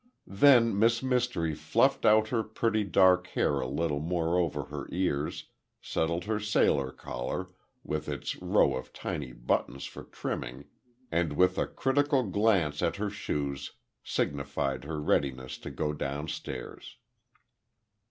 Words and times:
Then 0.25 0.79
Miss 0.79 1.03
Mystery 1.03 1.53
fluffed 1.53 2.05
out 2.07 2.29
her 2.29 2.41
pretty 2.41 2.83
dark 2.83 3.27
hair 3.27 3.59
a 3.59 3.67
little 3.67 3.99
more 3.99 4.35
over 4.39 4.63
her 4.63 4.87
ears, 4.91 5.49
settled 5.79 6.23
her 6.23 6.39
sailor 6.39 6.91
collar, 6.91 7.49
with 7.83 8.09
its 8.09 8.35
row 8.41 8.73
of 8.75 8.93
tiny 8.93 9.31
buttons 9.31 9.85
for 9.85 10.01
trimming, 10.05 10.65
and 11.11 11.33
with 11.33 11.59
a 11.59 11.67
critical 11.67 12.23
glance 12.23 12.81
at 12.81 12.95
her 12.95 13.11
shoes, 13.11 13.73
signified 14.03 14.85
her 14.85 14.99
readiness 14.99 15.59
to 15.59 15.69
go 15.69 15.93
down 15.93 16.27
stairs. 16.27 16.95